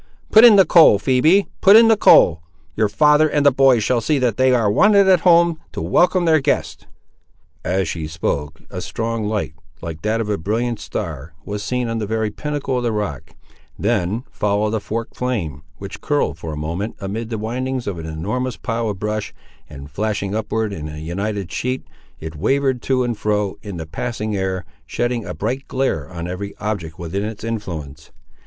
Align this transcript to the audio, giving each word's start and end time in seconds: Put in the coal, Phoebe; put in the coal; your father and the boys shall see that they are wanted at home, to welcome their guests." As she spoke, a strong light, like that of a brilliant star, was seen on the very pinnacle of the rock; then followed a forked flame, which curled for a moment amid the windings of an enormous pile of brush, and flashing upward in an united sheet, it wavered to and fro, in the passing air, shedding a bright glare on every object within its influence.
Put 0.31 0.43
in 0.43 0.55
the 0.55 0.65
coal, 0.65 0.97
Phoebe; 0.97 1.47
put 1.61 1.75
in 1.75 1.87
the 1.87 1.95
coal; 1.95 2.41
your 2.75 2.89
father 2.89 3.29
and 3.29 3.45
the 3.45 3.51
boys 3.51 3.83
shall 3.83 4.01
see 4.01 4.17
that 4.17 4.35
they 4.35 4.51
are 4.51 4.71
wanted 4.71 5.07
at 5.07 5.19
home, 5.19 5.59
to 5.73 5.79
welcome 5.81 6.25
their 6.25 6.39
guests." 6.41 6.87
As 7.63 7.87
she 7.87 8.07
spoke, 8.07 8.61
a 8.71 8.81
strong 8.81 9.25
light, 9.25 9.53
like 9.79 10.01
that 10.01 10.19
of 10.19 10.27
a 10.27 10.39
brilliant 10.39 10.79
star, 10.79 11.35
was 11.45 11.61
seen 11.61 11.87
on 11.87 11.99
the 11.99 12.07
very 12.07 12.31
pinnacle 12.31 12.77
of 12.77 12.83
the 12.83 12.91
rock; 12.91 13.35
then 13.77 14.23
followed 14.31 14.73
a 14.73 14.79
forked 14.79 15.15
flame, 15.15 15.61
which 15.77 16.01
curled 16.01 16.39
for 16.39 16.51
a 16.51 16.57
moment 16.57 16.95
amid 16.99 17.29
the 17.29 17.37
windings 17.37 17.85
of 17.85 17.99
an 17.99 18.07
enormous 18.07 18.57
pile 18.57 18.89
of 18.89 18.97
brush, 18.97 19.35
and 19.69 19.91
flashing 19.91 20.33
upward 20.33 20.73
in 20.73 20.87
an 20.87 21.03
united 21.03 21.51
sheet, 21.51 21.85
it 22.19 22.35
wavered 22.35 22.81
to 22.81 23.03
and 23.03 23.19
fro, 23.19 23.55
in 23.61 23.77
the 23.77 23.85
passing 23.85 24.35
air, 24.35 24.65
shedding 24.87 25.25
a 25.25 25.35
bright 25.35 25.67
glare 25.67 26.09
on 26.09 26.27
every 26.27 26.57
object 26.57 26.97
within 26.97 27.23
its 27.23 27.43
influence. 27.43 28.11